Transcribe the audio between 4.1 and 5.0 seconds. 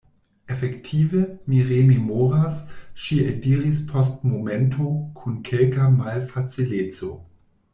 momento